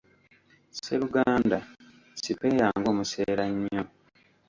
Sseruganda, 0.75 1.57
sipeeya 2.21 2.67
ng'omuseera 2.79 3.45
nnyo. 3.53 3.83